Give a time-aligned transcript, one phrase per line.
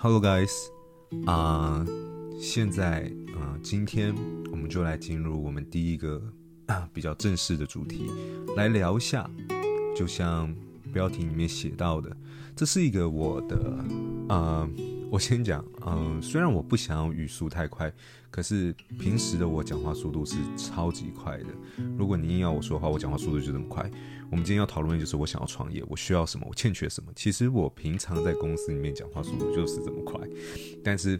[0.00, 0.68] Hello guys，
[1.26, 1.84] 啊、
[2.40, 4.14] 现在啊今天
[4.52, 6.22] 我们就来进入我们第一个、
[6.68, 8.08] uh, 比较正式的主题，
[8.56, 9.28] 来聊一下。
[9.96, 10.54] 就像
[10.92, 12.16] 标题里面写到的，
[12.54, 13.84] 这是一个我的
[14.28, 14.70] 啊。
[15.10, 17.92] 我先讲，嗯，虽然我不想要语速太快，
[18.30, 21.46] 可是平时的我讲话速度是超级快的。
[21.96, 23.90] 如果你硬要我说话，我讲话速度就这么快。
[24.30, 27.10] 我们今天要讨论的就是我想要创业，我需要什么，我欠缺什么。
[27.16, 30.20] 其实我平常在公司里面讲话速度就是这么快，
[30.84, 31.18] 但是，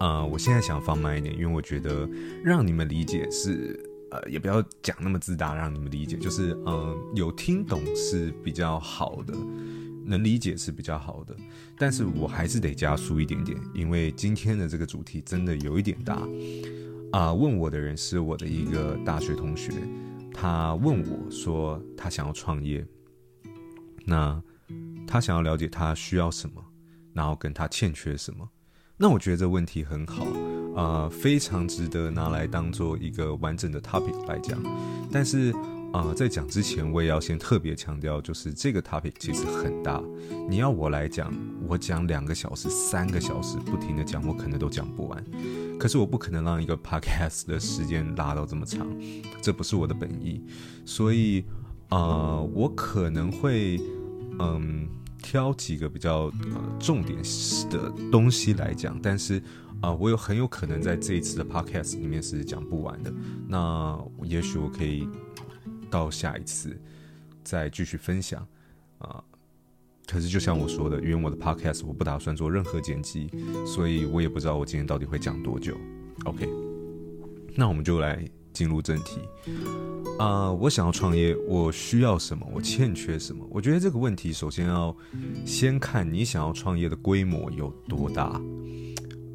[0.00, 2.06] 呃，我现在想放慢一点，因为我觉得
[2.44, 9.34] 让你们理解是，呃，也不要讲那么自大，让你们理解就是，嗯、有听懂是比较好的。
[10.04, 11.34] 能理解是比较好的，
[11.78, 16.22] 但是我还是得加速一点点，因为今天的这个主题真的有一点大
[17.12, 17.32] 啊。
[17.32, 19.72] 问我的人是我的一个大学同学，
[20.32, 22.86] 他问我说他想要创业，
[24.04, 24.42] 那
[25.06, 26.62] 他想要了解他需要什么，
[27.12, 28.48] 然后跟他欠缺什么。
[28.96, 30.24] 那我觉得这问题很好
[30.76, 34.60] 啊，非常值得拿来当做一个完整的 topic 来讲，
[35.10, 35.52] 但是。
[35.94, 40.02] 啊、在讲之前，我也要先特别强调，就是这个 topic 其实很大。
[40.48, 41.32] 你要我来讲，
[41.68, 45.24] 我讲两个小时、三个小时不停的讲，我可能都讲不完。
[45.78, 48.84] 可是我不可能让一个 podcast 的时间拉到这么长，
[49.40, 50.44] 这不是我的本意。
[50.84, 51.44] 所以，
[51.90, 53.80] 呃，我可能会
[54.40, 54.88] 嗯
[55.22, 57.16] 挑几个比较呃重点
[57.70, 59.40] 的东西来讲，但是
[59.80, 63.14] 啊、我有很有可能在这一次的 podcast 里面是讲不完的。
[63.46, 65.08] 那也许我可以。
[65.94, 66.76] 到下一次
[67.44, 68.44] 再继续分享
[68.98, 69.22] 啊！
[70.08, 73.30] 可是就像我说的，因为我的 podcast 我不打算做任何剪辑，
[73.64, 75.76] 所以我也不知道我今天到底会讲多久。
[76.24, 76.48] OK，
[77.54, 79.20] 那我们就来进入正题
[80.18, 80.50] 啊！
[80.50, 82.44] 我想要创业，我需要什么？
[82.52, 83.46] 我欠缺什么？
[83.48, 84.96] 我觉得这个问题首先要
[85.46, 88.40] 先看你想要创业的规模有多大。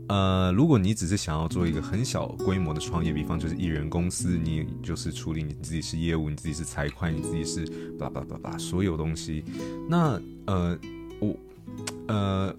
[0.10, 7.66] 呃，如果你只是想要做一个很小规模的创业，比方就是一人公司，你就是处理你自己是业务，你自己是财会，你自己是
[7.98, 9.46] 叭叭叭叭所有东西，
[9.88, 10.78] 那呃，
[11.20, 11.38] 我
[12.08, 12.56] 呃，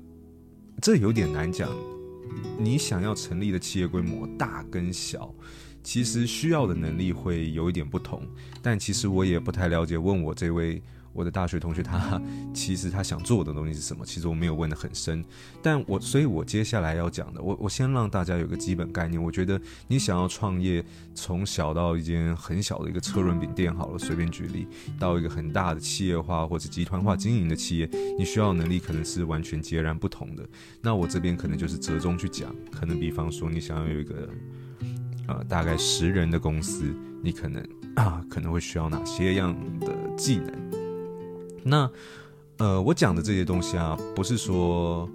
[0.81, 1.69] 这有点难讲。
[2.57, 5.35] 你想要成立的企业规模大跟小，
[5.83, 8.23] 其实需要的能力会有一点不同。
[8.63, 10.81] 但其实我也不太了解，问我这位。
[11.13, 12.21] 我的大学同学，他
[12.55, 14.05] 其实他想做的东西是什么？
[14.07, 15.25] 其实我没有问得很深，
[15.63, 19.21] 但我所以，我接下来要讲的，我我先让大家有个基本概念。
[19.23, 20.85] 我觉得你想要创业，
[21.15, 24.67] 从小到一间很小的一个车轮饼店好了，随便举例，
[24.99, 30.49] 到一个很大的企业化或者集团化经营的企业，你需要能力可能是完全截然不同的。
[30.81, 34.29] 那我这边可能就是折中去讲，可能比方说你想要有一个
[35.27, 37.63] 呃大概十人的公司，你可能
[37.97, 40.70] 啊可能会需要哪些样的技能？
[41.63, 41.91] 那，
[42.59, 45.09] 呃，我讲的这些东西啊，不是说，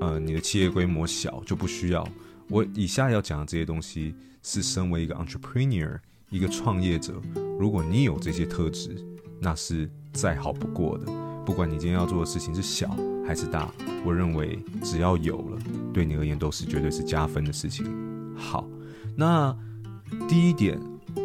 [0.00, 2.06] 呃，你的企业规模小就不需要。
[2.48, 5.98] 我以下要讲的这些东西，是身为一个 entrepreneur，
[6.30, 7.14] 一个创业者，
[7.58, 8.96] 如果你有这些特质，
[9.40, 11.12] 那是再好不过的。
[11.44, 13.70] 不管你今天要做的事情是小还是大，
[14.04, 15.58] 我认为只要有了，
[15.92, 17.86] 对你而言都是绝对是加分的事情。
[18.36, 18.68] 好，
[19.14, 19.56] 那
[20.28, 20.80] 第一点，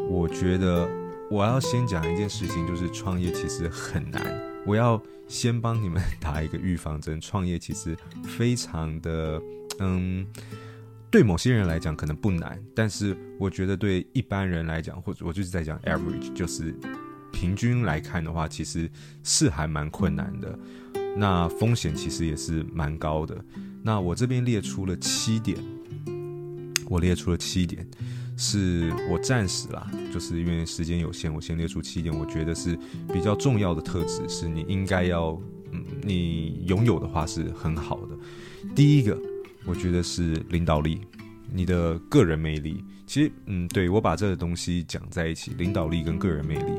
[0.10, 1.01] 我觉得。
[1.32, 4.22] 我要先讲一件事情，就是创业其实很难。
[4.68, 9.42] 我要先帮你们打一个预防针，创业其实非常的，
[9.80, 10.28] 嗯，
[11.10, 16.76] 对某些人来讲可能不难，但是我觉得对一般人来讲，或者我就是在讲 average，就是
[17.32, 18.92] 平均来看的话，其实
[19.24, 20.60] 是还蛮困难的。
[21.16, 23.42] 那风险其实也是蛮高的。
[23.82, 25.58] 那我这边列出了七点，
[26.90, 27.88] 我列出了七点。
[28.44, 32.76] 是我暂时啦，就是因为时间有限，我先列出七点，我觉得是
[33.14, 35.40] 比较重要的特质，是你应该要，
[35.72, 38.18] 嗯，你拥有的话是很好的。
[38.76, 39.16] 第一个，
[39.64, 41.02] 我觉得是领导力，
[41.54, 42.84] 你的个人魅力。
[43.06, 46.72] 其实，嗯，对，我把这个东西讲在一起，领导力跟个人魅力，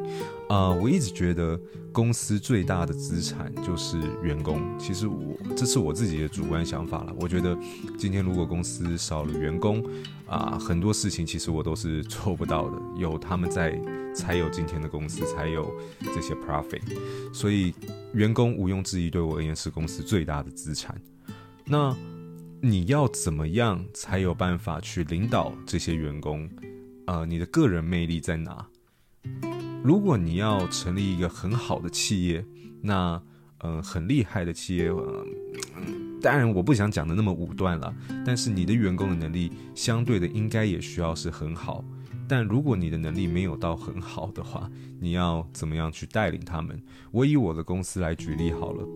[0.53, 1.59] 啊、我一直觉得
[1.93, 4.61] 公司最大的资产就是员工。
[4.79, 7.15] 其实我这是我自己的主观想法了。
[7.19, 7.57] 我觉得
[7.97, 9.83] 今天如果公司少了员工，
[10.27, 12.77] 啊、很多事情其实我都是 做不到的。
[12.97, 13.81] 有他们在，
[14.15, 15.73] 才有今天的公司，才有
[16.15, 16.83] 这些 profit。
[17.33, 17.73] 所以
[18.13, 21.01] 员工毋庸置疑对我而言是公司最大的资产。
[21.65, 21.97] 那。
[22.65, 26.49] 你要怎么样才有办法去领导这些员工？
[27.07, 28.65] 呃，你的个人魅力在哪？
[29.85, 32.45] 如果你要成立一个很好的企业，
[32.81, 33.21] 那
[33.59, 35.27] 呃很厉害的企业，呃，
[36.21, 37.93] 当然我不想讲的那么武断了。
[38.25, 41.85] 但是你的员工的能力相对的应该也需要是很好。
[42.29, 44.71] 但如果你的能力没有到很好的话，
[45.01, 46.81] 你要怎么样去带领他们？
[47.11, 48.87] 我以我的公司来举例好了。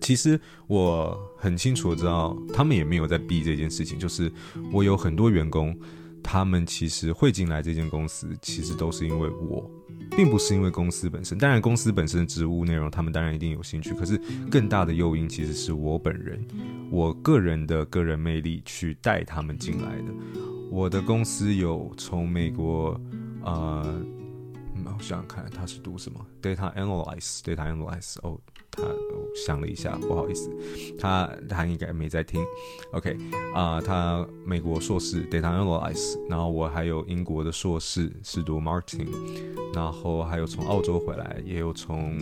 [0.00, 3.98] 其实我很清楚的知道，他们也没有在逼这件事情。
[3.98, 4.32] 就是
[4.72, 5.78] 我有很多员工，
[6.22, 9.70] 他们其实会进来这间公司，其实都是因为我，
[10.16, 11.36] 并不是因为公司本身。
[11.36, 13.92] 当然，公司本身的职务内容，他们当然一定有兴趣。
[13.94, 14.20] 可是
[14.50, 16.42] 更大的诱因，其实是我本人，
[16.90, 20.04] 我个人的个人魅力去带他们进来的。
[20.70, 22.98] 我的公司有从美国，
[23.42, 24.02] 呃，
[24.74, 28.38] 嗯我想想看，他是读什么？Data Analysis，Data Analysis，哦。
[28.74, 28.82] 他
[29.44, 30.50] 想了一下，不好意思，
[30.98, 32.42] 他他应该没在听。
[32.94, 33.14] OK
[33.54, 39.10] 啊、他美国硕士 Data Analysis，然后我还有英国的硕士是读 Marketing，
[39.74, 42.18] 然后还有从澳洲回来，也有从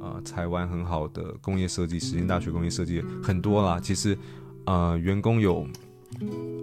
[0.00, 3.78] 呃台湾很好的工业设计，实践大学工业设计很多啦。
[3.78, 4.16] 其实
[4.64, 5.66] 呃员工有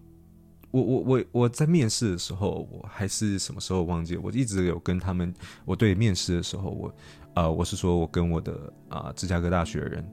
[0.75, 5.33] 我我我我在面试的时候，我还是什么时候忘记，我一直有跟他们，
[5.63, 6.93] 我对面试的时候我。
[7.35, 10.05] 呃，我是说，我跟我的啊、芝加哥大学的人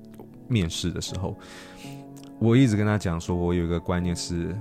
[0.48, 1.38] 面试的时候，
[2.40, 4.56] 我一直跟他讲说，我有一个观念是，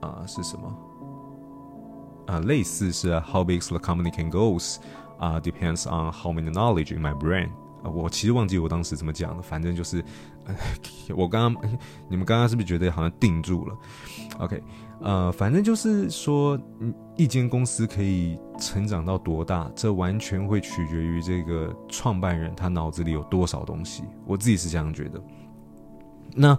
[0.00, 0.78] 啊、是什么？
[2.26, 4.76] 啊、类似是 How big the company can goes
[5.18, 7.50] 啊、，depends on how many knowledge in my brain。
[7.82, 10.02] 啊、我其实忘记我当时怎么讲的，反正就是，
[11.14, 11.70] 我刚刚
[12.08, 13.76] 你们刚刚是不是觉得好像定住了
[14.38, 14.62] ？OK。
[15.02, 16.58] 呃，反正就是说，
[17.16, 24.02] 一间公司可以成长到多大，这完全会取决于这个创办人他脑子里有多少东西。
[24.26, 25.22] 我自己是这样觉得。
[26.34, 26.58] 那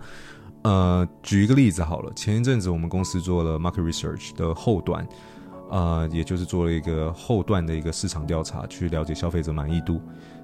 [0.63, 5.07] 呃，举一个例子好了，前一阵子我们公司做了 market research 的后端，
[5.71, 10.01] 呃，也就是做了一个后段的一个市场调查，去了解消费者满意度。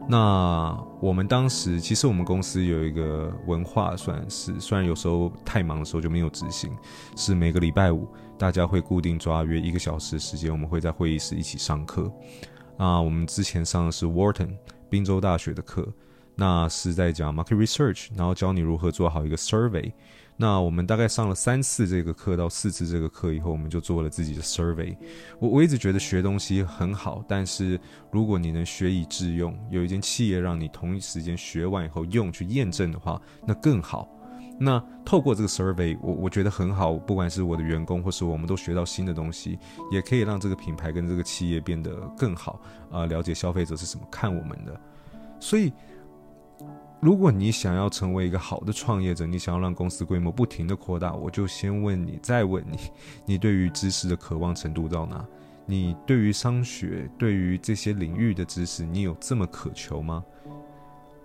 [0.08, 6.72] 那我们当时其实我们公司有一个文化，算是虽然有时候太忙的时候就没有执行，
[7.18, 12.10] 是每个礼拜五大家会固定抓约一个小时时间，我们会在会议室一起上课。
[12.78, 14.56] 啊，我们之前上的是 Wharton
[14.90, 15.86] 宾州大学的课，
[16.36, 19.92] 那是在讲 market research，然后教你如何做好一个 survey。
[20.40, 24.96] 那我们大概上了三次这个课到四次这个课以后，我们就做了自己的 survey。
[25.40, 27.80] 我我一直觉得学东西很好，但是
[28.12, 34.08] 如果你能学以致用，有一间企业让你同一时间学完以后用去验证的话，那更好。
[34.60, 39.58] 那透过这个 survey，我我觉得很好，不管是我的员工或是我们都学到新的东西，
[39.92, 42.62] 也可以让这个品牌跟这个企业变得更好。
[42.92, 44.80] 啊、了解消费者是怎么看我们的，
[45.40, 45.74] 所以。
[47.00, 52.78] 如果你想要成为一个好的创业者，你想要让公司规模不停的扩大，我就先问你，再问你，
[53.26, 55.24] 你对于知识的渴望程度到哪？
[55.66, 60.24] 你对于商学，对于这些领域的知识，你有这么渴求吗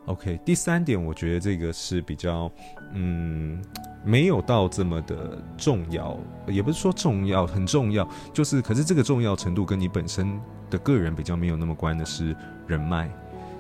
[0.07, 2.51] ？OK，第三点，我觉得这个是比较，
[2.93, 3.63] 嗯，
[4.05, 10.39] 没有到这么的重要，也不是说重要，很重要，就是，可是这个重要程度跟你本身
[10.69, 12.37] 的个人比较没有那么关的是
[12.67, 13.09] 人脉。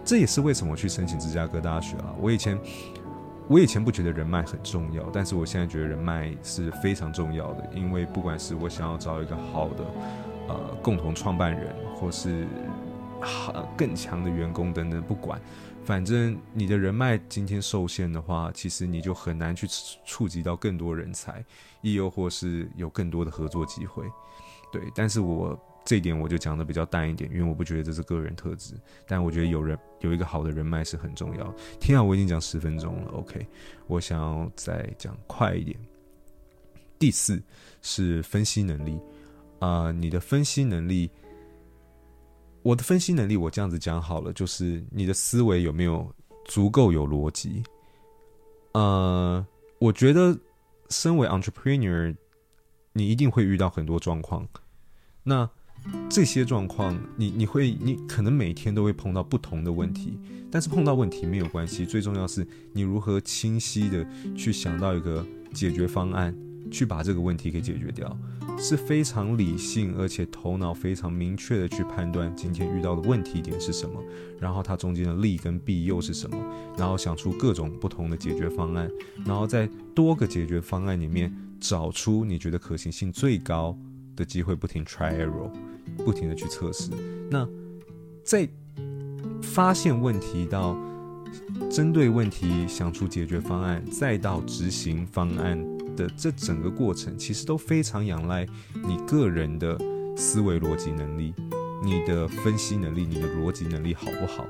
[0.04, 2.14] 这也是为什么我去申请芝加哥大学啊。
[2.20, 2.58] 我以前，
[3.48, 7.70] 我以前不觉得人脉很重要，但是我现在觉得人脉是非常重要的。
[7.74, 9.84] 因为不管是我想要找一个好的，
[10.48, 12.46] 呃，共同创办人，或是
[13.20, 15.40] 好更强的员工等等，不管，
[15.84, 19.68] 反正你的人脉今天受限的话，其实你就很难去
[20.04, 21.44] 触及到更多人才，
[21.80, 24.04] 亦又或是有更多的合作机会。
[24.72, 28.74] 对，但是我这一点我就讲的比较淡一点，因为我不觉得这是个人特质，
[29.06, 31.54] 但我觉得有人有一个好的人脉是很重要。
[31.80, 33.46] 天啊，我已经讲十分钟了，OK，
[33.86, 35.78] 我想要再讲快一点。
[36.98, 37.42] 第四
[37.82, 38.98] 是分析能力
[39.58, 41.10] 啊，你的分析能力。
[42.62, 46.08] 我的分析能力，我这样子讲好了，就是你的思维有没有
[46.44, 47.60] 足够有逻辑？
[48.72, 49.44] 呃，
[49.80, 50.38] 我觉得
[50.88, 52.14] 身为 entrepreneur，
[52.92, 54.46] 你一定会遇到很多状况。
[55.24, 55.50] 那
[56.08, 60.18] 这些状况，你你会你可能每天都会碰到不同的问题，
[60.50, 66.34] 但是碰到问题没有关系，最重要是你如何清晰的去想到一个解决方案。
[66.70, 68.16] 去把这个问题给解决掉，
[68.56, 74.02] 是非常理性，而且头脑非常明确的去判断今天遇到的问题点是什么，
[74.40, 76.38] 然后它中间的利跟弊又是什么，
[76.78, 78.90] 然后想出各种不同的解决方案，
[79.26, 83.76] 然后在多个解决方案里面找出你觉得可行性最高
[84.16, 85.52] 的机会，不停 try error，
[85.98, 86.90] 不停的去测试。
[87.30, 87.48] 那
[88.24, 88.48] 在
[89.42, 90.76] 发现问题到
[91.70, 95.58] 针对问题想出解决方案，再到执行方案。
[95.94, 98.46] 的这整个过程其实都非常仰赖
[98.82, 99.78] 你个人的
[100.16, 101.34] 思维逻辑能力、
[101.84, 104.46] 你的分析能力、你的逻辑能力好不好？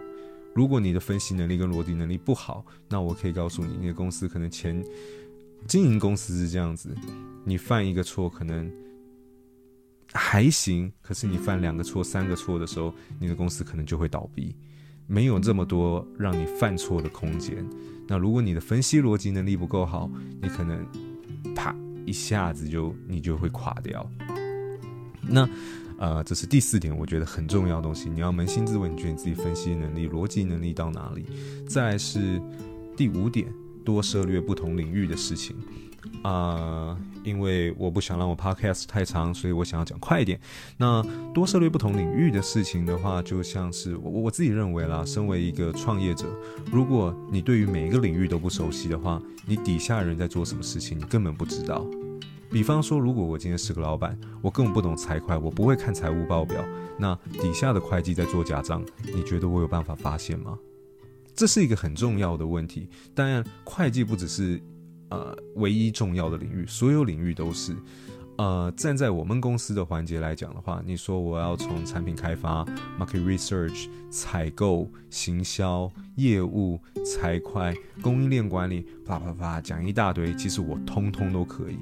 [0.55, 4.85] 如果你的分析能力跟逻辑能力不好，那我可以告诉你，你的公司可能前
[5.67, 6.95] 经营公司是这样子，
[7.45, 8.71] 你犯一个错可能
[10.12, 14.54] 还行，可是你犯两个错、三个错的时候，你的公司可能就会倒闭，
[15.07, 17.64] 没有这么多让你犯错的空间。
[18.09, 20.87] 那如果你的分析逻辑能力不够好，你可能。
[21.54, 21.75] 啪！
[22.07, 24.09] 一下子就你就会垮掉。
[25.21, 25.47] 那
[25.99, 28.09] 呃，这是第四点，我觉得很重要的东西。
[28.09, 31.26] 你要扪心自问，你觉得你自己分析能力、逻辑能力到哪里？
[31.69, 32.40] 再是
[32.97, 33.52] 第五点，
[33.85, 35.54] 多涉猎不同领域的事情。
[36.23, 40.41] 啊、呃，因为我不想让我 podcast 太长，所以我想要讲快一点。
[40.76, 41.02] 那
[41.33, 46.26] 多涉猎不同领域的事情的话，就像是我我自己认为啦，身为一个创业者，
[46.71, 51.87] 如果你对于每一个领域都不熟悉的话，你底下人在做什么事情，你根本不知道。
[52.50, 56.62] 比方说，如果我今天是个老板，我根本不懂财会，我不会看财务报表，
[56.99, 60.59] 那底下的会计在做假账，你觉得我有办法发现吗？
[61.35, 62.88] 这是一个很重要的问题。
[63.14, 64.61] 当然，会计不只是。
[65.12, 67.76] 呃，唯一重要的领域，所有领域都是。
[68.38, 72.64] 呃，站在我们公司的环节来讲的话，你说我要从产品开发、
[72.99, 81.76] market research、采购、行销、业务、财会、供应链管理，啪啪啪讲一大堆，其实我通通都可以。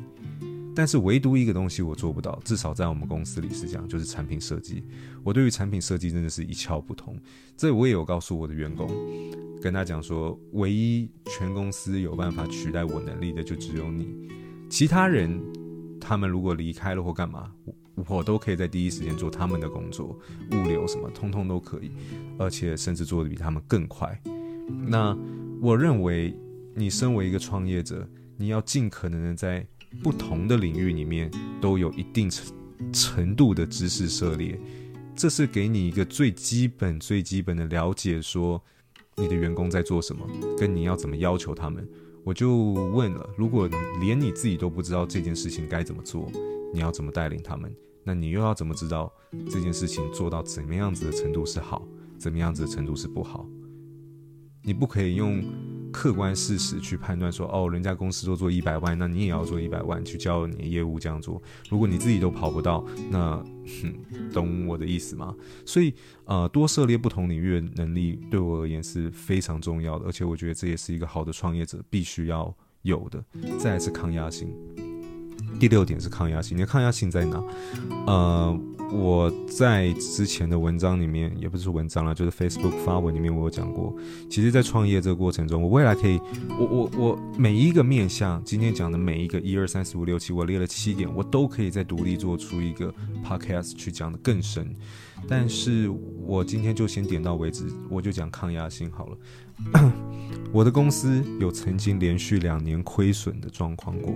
[0.80, 4.82] 但是唯独一个东西我做不到，至少在我们公司里是这样，就是产品设计。
[5.22, 7.14] 我对于产品设计真的是一窍不通。
[7.54, 8.90] 这我也有告诉我的员工，
[9.60, 14.08] 跟他讲说，唯一全公司有办法取代我能力的就只有你，
[14.70, 15.38] 其他人
[16.00, 17.52] 他们如果离开了或干嘛，
[18.08, 20.18] 我，都可以在第一时间做他们的工作，
[20.52, 21.90] 物流什么通通都可以，
[22.38, 24.18] 而且甚至做得比他们更快。
[24.88, 25.14] 那
[25.60, 26.34] 我认为，
[26.74, 28.08] 你身为一个创业者，
[28.38, 29.66] 你要尽可能的在。
[30.02, 31.30] 不同的领域里面
[31.60, 32.46] 都有一定程
[32.92, 34.58] 程度的知识涉猎，
[35.14, 38.62] 这是给你一个最基本、最基本的了解，说
[39.16, 41.86] 你的员工在做什么，跟你要怎么要求他们。
[42.24, 43.68] 我就问了，如果
[44.00, 46.30] 连你自己都不知道这件事情该怎么做，
[46.72, 47.74] 你要怎么带领他们？
[48.04, 49.12] 那你又要怎么知道
[49.50, 51.86] 这件事情做到怎么样子的程度是好，
[52.18, 53.46] 怎么样子的程度是不好？
[54.62, 55.42] 你不可以用。
[55.92, 61.40] 客观事实去判断说，哦，人家公司都做一百万，那你也要做一百万，去教你的业务这样做。
[61.68, 63.36] 如果你自己都跑不到，那
[63.82, 63.94] 哼，
[64.32, 65.34] 懂我的意思吗？
[65.64, 65.94] 所以，
[66.24, 73.24] 呃，多涉猎不同领域的能力对我而言是非常重要的，而且我觉得这也是一个好的创业者必须要有的。
[73.58, 74.48] 再来是抗压性，
[75.58, 76.56] 第六点是抗压性。
[76.56, 77.42] 你的抗压性在哪？
[78.06, 78.60] 呃。
[78.92, 83.94] 我在之前的文章里面，也不是文章了，就是 Facebook 发文里面，我有讲过。
[84.28, 86.20] 其实，在创业这个过程中，我未来可以，
[86.58, 92.92] 我我我每一个面向，今天讲的每一个一二三四五六七，我列了七点，我都可以再独立做出一个
[93.24, 94.74] Podcast 去讲的更深。
[95.28, 95.88] 但是
[96.24, 99.92] 我今天就先点到为止，我就讲抗压性好了。
[100.52, 104.14] 我的公司有曾经连续两年亏损的状况过。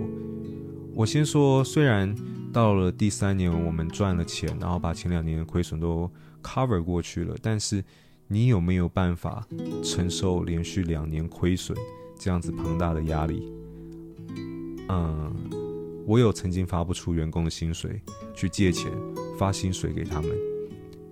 [0.93, 2.13] 我先说，虽然。
[2.55, 6.09] 到了第三年，我们赚了钱，然后把前两年的亏损都
[6.41, 7.35] cover 过去了。
[7.41, 7.83] 但是，
[8.29, 9.45] 你有没有办法
[9.83, 11.77] 承受连续两年亏损
[12.17, 13.51] 这样子庞大的压力？
[14.87, 15.35] 嗯，
[16.07, 18.01] 我有曾经发不出员工的薪水，
[18.33, 18.89] 去借钱
[19.37, 20.31] 发薪水给他们。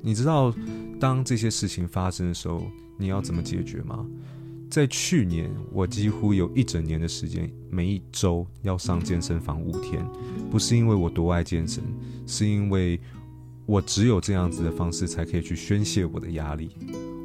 [0.01, 0.49] 你知道，
[0.97, 2.63] 当这些事情发生的时候，
[2.95, 4.07] 你要怎么解决吗？
[4.73, 10.03] 在去年，我几乎有一整年的时间，每一周要上健身房五天，
[10.49, 11.83] 不是因为我多爱健身，
[12.25, 12.99] 是因为
[13.67, 16.71] 我只有这样子的方式才可以去宣泄我的压力。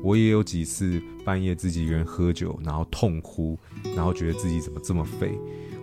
[0.05, 3.59] 我也有几次半夜自己一个人喝酒，然后痛哭，
[3.97, 5.33] 然后觉得自己怎么这么废。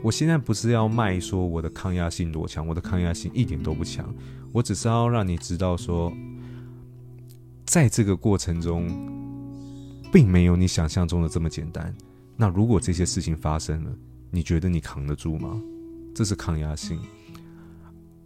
[0.03, 4.13] 我现在不是要卖说我的抗压性多强，我的抗压性一点都不强，
[4.51, 6.13] 我只是要让你知道说，
[7.65, 9.24] 在这个过程中。
[10.15, 11.93] 并没有你想象中的这么简单。
[12.37, 13.91] 那如果这些事情发生了，
[14.31, 15.61] 你觉得你扛得住吗？
[16.15, 16.97] 这是抗压性。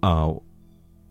[0.01, 0.27] 啊、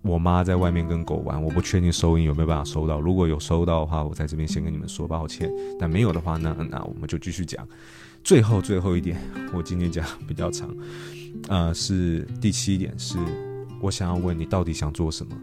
[0.02, 3.00] 我妈在外面跟狗玩，我不确定收音有没有办法收到。
[3.00, 5.50] 如果有收到的话，我在这边先跟你们说抱歉。
[5.80, 7.66] 但没有的话，那那我们就继续讲。
[8.22, 9.20] 最后最后一点，
[9.52, 10.72] 我今天讲比较长，
[11.48, 13.18] 呃，是第七点，是
[13.80, 15.36] 我想要问你，到底想做什么？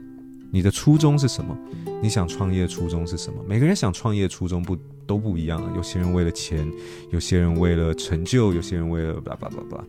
[0.49, 1.57] 你的初衷是什么？
[2.01, 3.43] 你想创业初衷是什么？
[3.45, 5.61] 每个人想创业初衷不都不一样。
[5.75, 6.71] 有些人为了钱，
[7.11, 9.83] 有些人为了成就，有些人为了叭叭叭叭。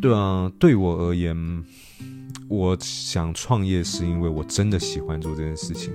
[0.00, 1.64] 对啊，对我而言，
[2.48, 5.92] 我想创业是因为我真的喜欢做这件事情。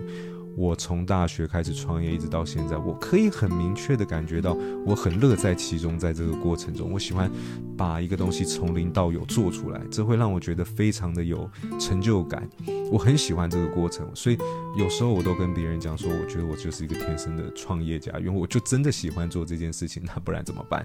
[0.57, 5.99] 我从大学开始创业，一直到现在，我可以很明确的感觉到，我很乐在其中。
[5.99, 7.31] 在这个过程中，我喜欢
[7.77, 11.47] 把一个东西从零到有做出来，这会让我觉得非常的有
[11.79, 12.49] 成就感。
[12.91, 14.37] 我很喜欢这个过程，所以
[14.77, 20.01] 有时候我都跟别人讲说，我觉得我就是一个天生的创业家，因为我就真的喜欢做这件事情。
[20.05, 20.83] 那不然怎么办？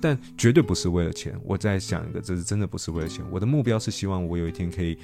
[0.00, 1.36] 但绝对不是为了钱。
[1.42, 3.24] 我在想一个，这是真的不是为了钱。
[3.32, 4.96] 我的目标是希望我有一天可以。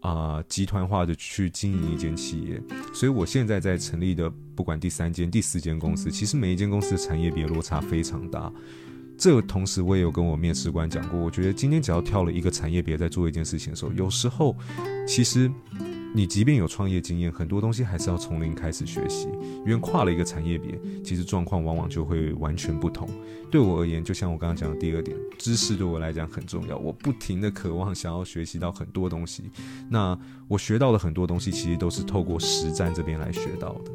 [0.00, 2.62] 啊、集团化的去经营一间企业，
[2.94, 8.52] 所以我现在在成立的，不管第三间、第四间公司，其实每一间公司的产业别落差非常大。
[9.18, 14.56] 这个同时，我也有跟我面试官讲过，我觉得今天只要跳了一个产业别，在做一件事情的时候，有时候
[15.06, 15.50] 其实。
[16.14, 19.28] 你即便有创业经验，很多东西还是要从零开始学习。
[19.58, 23.06] 因为跨了一个产业别，其实状况往往就会完全不同。
[23.50, 26.78] 对我而言，就像我刚刚讲的第二点，知识对我来讲很重要。
[26.78, 29.50] 我不停的渴望想要学习到很多东西。
[29.90, 33.92] 那我学到的很多东西，其实都是透过实战这边来学到的。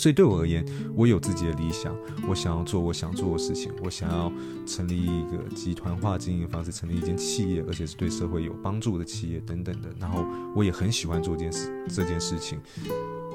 [0.00, 0.64] 所以对我而言，
[0.96, 1.94] 我有自己的理想，
[2.26, 4.32] 我想要做我想做的事情，我想要
[4.64, 9.90] 成立一个集团化经营方式，成立一间企业，而且是对社会有帮助的企业等等的。
[10.00, 10.24] 然后
[10.56, 12.58] 我也很喜欢做件事这件事情。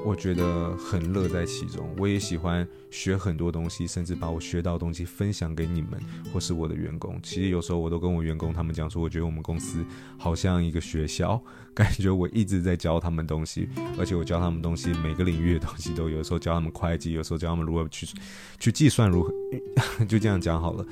[0.04, 6.00] 我觉得很乐在其中，我也喜欢学很多东西，甚至把我学到的东西分享给你们
[6.32, 7.18] 或是我的员工。
[7.22, 9.84] 其实有时候我都跟我员工他们讲说，我觉得我们公司
[10.16, 11.42] 好像一个学校，
[11.74, 18.06] 感觉我一直在教他们东西，而且我教他们东西，每个领域的东西都有，时候教他们会计，有时候教他们如何去
[18.60, 19.32] 去计算，如何
[20.06, 20.86] 就这样讲好了。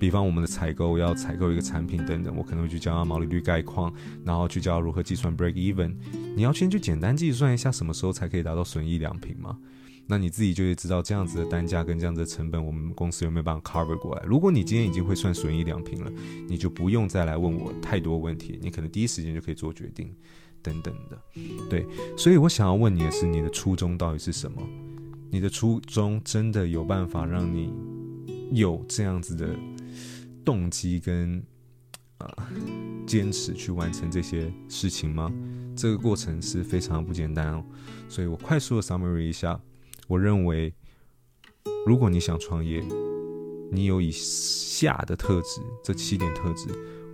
[0.00, 3.92] 比方我们的采购要采购一个产品等等，我可能会去教他毛利率概况，
[4.24, 5.94] 然后去教如何计算 break even。
[6.34, 9.58] 你要先去简单计算一下什么时候才可以达到损益两平嘛？
[10.06, 14.22] 那你自己就会知道这样子的单价跟这样子的成本，我们公司有没有办法 cover 过来？
[14.24, 16.10] 如果你今天已经会算损益两平了，
[16.48, 20.12] 你就不用再来问我太多问题，你可能第一时间就可以做决定，
[20.62, 21.22] 等等的。
[21.68, 21.86] 对，
[22.16, 24.62] 所以我想要问你的是，你的初衷到底是什么？
[25.30, 27.72] 你的初衷真的有办法让你
[28.50, 29.54] 有这样子的？
[30.50, 31.40] 动机跟
[32.18, 32.48] 啊
[33.06, 35.32] 坚持去完成这些事情吗？
[35.76, 37.64] 这个过程是非常不简单哦。
[38.08, 39.60] 所以我快速的 summary 一下，
[40.08, 40.74] 我认为，
[41.86, 42.82] 如果你想创业，
[43.70, 46.66] 你有以下的特质，这七点特质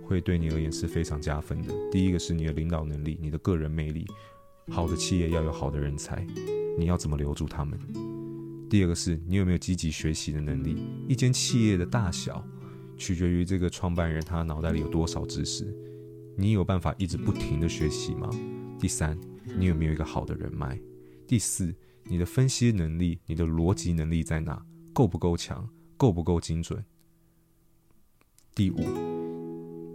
[0.03, 1.71] 会对你而言是非常加分的。
[1.91, 4.07] 第一个是你的领导能力，你的个人魅力。
[4.71, 6.25] 好的企业要有好的人才，
[6.75, 7.79] 你要怎么留住他们？
[8.67, 10.75] 第二个是你有没有积极学习的能力？
[11.07, 12.43] 一间企业的大小。
[12.97, 15.71] 取决于这个创办人他脑袋里有多少知识，
[16.35, 18.29] 你有办法一直不停的学习吗？
[18.79, 19.17] 第三，
[19.57, 20.79] 你有没有一个好的人脉？
[21.27, 24.65] 第四，你的分析能力、你的逻辑能力在哪？
[24.93, 25.69] 够不够强？
[25.95, 26.83] 够不够精准？
[28.53, 28.77] 第五，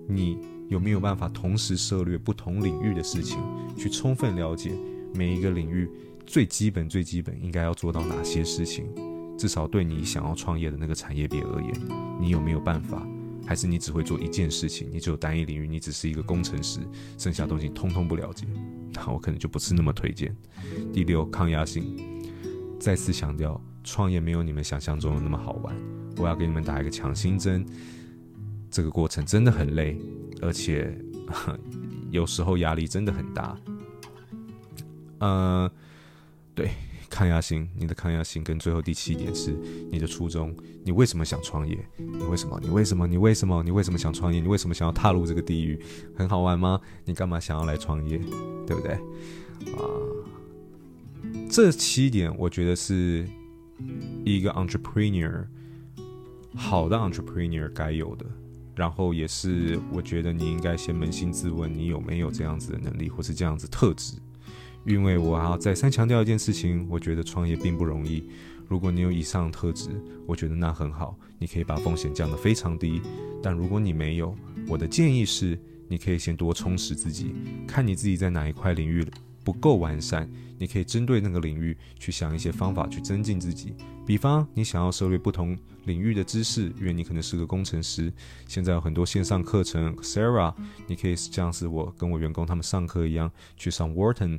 [0.08, 0.38] 你
[0.68, 3.38] 有没有办法同时涉猎不同领域的事情，
[3.76, 4.72] 去充分了解
[5.14, 5.88] 每一个领域
[6.26, 8.86] 最基本、最基本应该要做到哪些事情？
[9.42, 11.72] 至少对你想要创业的那个产业别而言，
[12.20, 13.04] 你有没有办法？
[13.44, 14.88] 还是你只会做一件事情？
[14.92, 16.78] 你只有单一领域，你只是一个工程师，
[17.18, 18.46] 剩下东西通通不了解，
[18.92, 20.32] 那我可能就不是那么推荐。
[20.92, 21.84] 第六，抗压性。
[22.78, 25.74] 再次强调，创业没有你们想象中的那么好玩。
[26.18, 27.66] 我要给你们打一个强心针，
[28.70, 29.98] 这个过程真的很累，
[30.40, 30.96] 而且
[32.12, 33.58] 有时候压力真的很大。
[35.18, 35.68] 呃，
[36.54, 36.70] 对。
[37.12, 39.52] 抗压性，你的抗压性跟最后第七点是
[39.90, 40.56] 你的初衷。
[40.82, 41.78] 你为什么想创业？
[41.98, 42.58] 你为什么？
[42.62, 43.06] 你为什么？
[43.06, 43.62] 你为什么？
[43.62, 44.40] 你为什么想创业？
[44.40, 45.78] 你为什么想要踏入这个地狱？
[46.16, 46.80] 很好玩吗？
[47.04, 48.18] 你干嘛想要来创业？
[48.66, 48.92] 对不对？
[49.74, 49.84] 啊，
[51.50, 53.28] 这七点，我觉得是
[54.24, 55.44] 一个 entrepreneur
[56.56, 58.24] 好的 entrepreneur 该有的。
[58.74, 64.14] 然后也是，我觉得你应该先扪心自问，你有没有这样子的能力，或是这样子特质。
[64.84, 68.28] 因为我还要再三强调一件事情，我觉得创业并不容易。
[68.68, 69.90] 如果你有以上特质，
[70.26, 73.02] 我觉得那很好，你可以把风险降得非常低。
[73.42, 74.34] 但如果你没有，
[74.66, 77.34] 我的建议是，你可以先多充实自己，
[77.66, 79.04] 看你自己在哪一块领域
[79.44, 83.74] 不够完善，你可以针对那个领域去想一些方法去增进自己。
[84.06, 88.12] 比方，你想要涉猎不同领域的知识，因为你可能是个工程师。
[88.48, 90.54] 现在有很多线上课程，Sarah，
[90.86, 94.38] 你可以像是我跟我员工他们上课一样，去上 Warton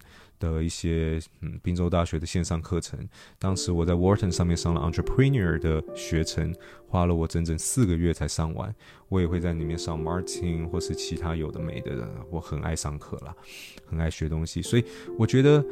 [0.51, 2.99] 的一些嗯，宾州大学的线上课程。
[3.39, 6.53] 当时我在 Wharton 上面上了 Entrepreneur 的学程，
[6.87, 8.73] 花了我整整四个月才上完。
[9.09, 12.07] 我也会在里面上 Marketing 或是其他有的没的。
[12.29, 13.35] 我很爱上课啦，
[13.85, 14.83] 很爱学东西，所以
[15.17, 15.63] 我觉得。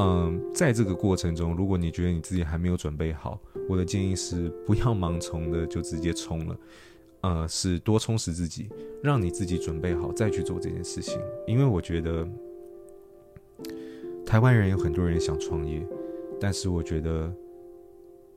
[0.00, 3.36] 嗯，在这个过程中，如果你觉得你自己还没有准备好，
[3.68, 6.56] 我的建议是不要盲从的就直接冲了，
[7.22, 8.68] 呃，是多充实自己，
[9.02, 11.20] 让你自己准备好再去做这件事情。
[11.48, 12.24] 因为我觉得
[14.28, 15.82] 台湾人有很多人想创业，
[16.38, 17.34] 但是我觉得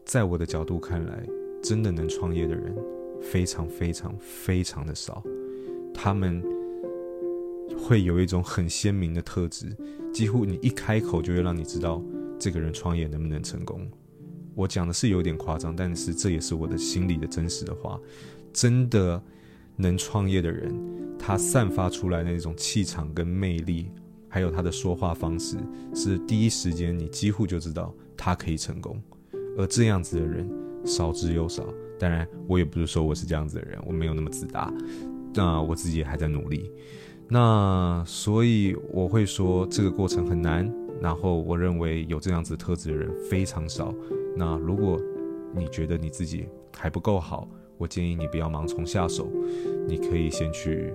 [0.06, 1.28] 在我的角度看来，
[1.62, 2.74] 真的能创业的人
[3.22, 5.22] 非常非常非常的少，
[5.94, 6.42] 他们
[7.78, 9.76] 会有一种很鲜明的特质。
[10.14, 12.02] 几乎你一开口就会让你知道
[12.40, 13.86] 这个人创业能不能成功。
[14.56, 18.00] 我讲的是有点夸张，但是这也是我的心里的真实的话。
[18.54, 19.22] 真的
[19.76, 20.74] 能创业的人，
[21.20, 23.92] 他散发出来的那种气场跟魅力，
[24.32, 25.58] 还有他的说话方式，
[25.94, 29.00] 是第一时间你几乎就知道他可以成功。
[29.58, 30.50] 而这样子的人
[30.86, 31.66] 少之又少。
[32.00, 34.74] 当然，我也不是说我是这样子的人，我没有那么自大。
[35.36, 36.72] 那我自己还在努力。
[37.28, 43.94] 那所以我会说这个过程很难，然后我认为有这样子特质的人非常少。
[44.36, 45.00] 那如果
[45.54, 49.30] 你觉得你自己还不够好，我建议你不要盲从下手，
[49.88, 50.94] 你可以先去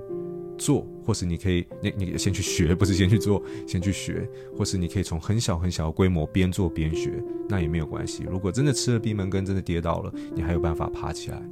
[0.58, 8.24] 做，或是你可以你你先去学，不是先去做，先去学，或是你可以从很小很小的规模边做边学，那也没有关系。
[8.30, 11.42] 如果真的吃了闭门羹，真的跌倒了，你还有办法爬起来。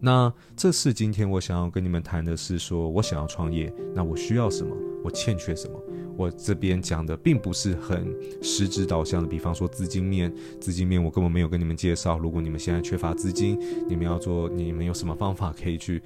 [0.00, 4.76] 那这是今天我想要跟你们谈的是说，我想要创业，那我需要什么？
[5.02, 5.82] 我欠缺什么？
[6.16, 12.18] 我这边讲的并不是很实质导向的，比方说资金面，资金面我根本没有跟你们介绍。
[12.18, 16.02] 如果你们现在缺乏资金，你们要做，你们有什么方法可以去，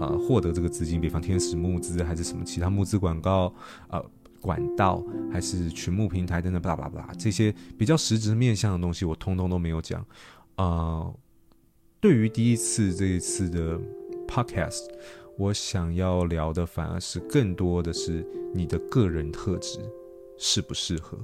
[0.00, 1.00] 呃，获得这个资金？
[1.00, 3.52] 比方天使募资还是什么其他募资广告，
[3.88, 4.04] 呃，
[4.40, 10.00] 管道还是群募平台等等，巴拉巴拉这些比较实质面向的东西，我通通都没有讲，
[10.54, 11.14] 啊、呃。
[12.00, 13.76] 对于第一次这一次的
[14.28, 14.84] podcast，
[15.38, 19.78] 我想要聊的反而是更多的是你的个人特质
[20.36, 21.16] 适不适合。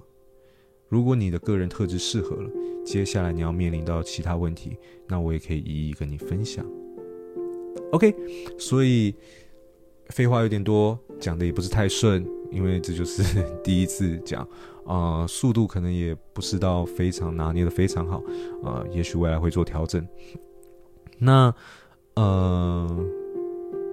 [0.88, 2.48] 如果你的个人特质适合了，
[2.85, 6.64] 接下来你要面临到其他问题，那我也可以一一跟你分享。
[7.90, 8.14] OK，
[8.57, 9.12] 所以
[10.11, 14.42] 废话有点多，讲的也不是太顺，因为这就是 第一次讲，
[14.85, 18.18] 啊、呃，速度可能也不是到非常拿捏的非常好，
[18.62, 20.07] 啊、呃，也许未来会做调整。
[21.18, 21.53] 那，
[22.14, 23.05] 呃，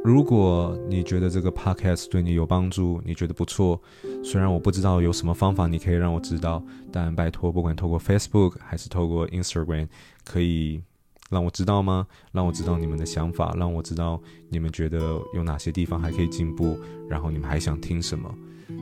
[0.04, 3.80] 如果你觉得这个 podcast 对你有帮助，你觉得不错，
[4.24, 9.88] 虽然我不知道有什么方法你可以让我知道，但拜托，不管透过 Facebook 还是透过 Instagram，
[10.26, 10.82] 可以
[11.30, 12.08] 让我知道吗？
[12.32, 18.34] 让我知道你们的想法，让我知道你们觉得有哪些地方还可以进步，然后你们还想听什么？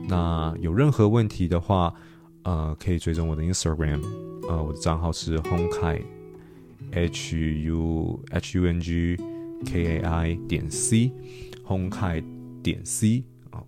[0.08, 1.92] 那有任何问题的话，
[2.44, 4.02] 呃，可以追踪我的 Instagram，
[4.48, 6.02] 呃，我的账号是 Hongkai。
[6.92, 9.16] h u h u n g
[9.66, 11.12] k a i 点 c，
[11.64, 12.22] 轰凯
[12.62, 13.62] 点 c 啊，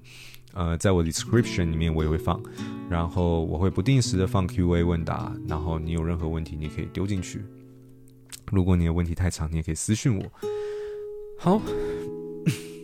[0.54, 2.42] 呃，在我的 description 里面我也会放，
[2.90, 7.44] 然后我会不定时的放 Q&A 问答，然后你有任何问题你可以丢进去，
[8.50, 10.24] 如果你的问题太长，你也可以私信我。
[11.38, 11.60] 好，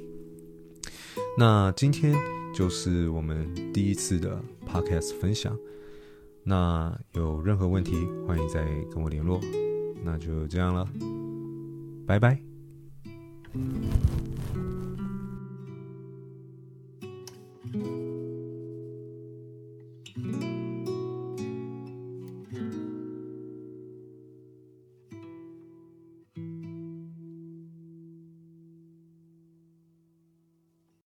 [1.39, 2.15] 那今天
[2.55, 5.57] 就是我们第一次的 podcast 分享，
[6.43, 7.95] 那有任何问题
[8.27, 9.41] 欢迎再跟我联络。
[10.05, 10.89] 那就这样了，
[12.07, 12.48] 拜拜。
[13.53, 13.85] thank
[20.43, 20.48] you